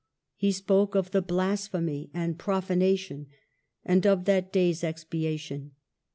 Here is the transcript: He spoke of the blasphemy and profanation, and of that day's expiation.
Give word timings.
He 0.35 0.51
spoke 0.51 0.95
of 0.95 1.11
the 1.11 1.21
blasphemy 1.21 2.09
and 2.11 2.39
profanation, 2.39 3.27
and 3.85 4.03
of 4.07 4.25
that 4.25 4.51
day's 4.51 4.83
expiation. 4.83 5.73